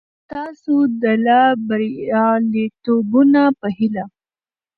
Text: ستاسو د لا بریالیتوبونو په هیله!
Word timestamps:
ستاسو 0.25 0.75
د 1.01 1.03
لا 1.25 1.41
بریالیتوبونو 1.67 3.43
په 3.59 3.67
هیله! 3.77 4.05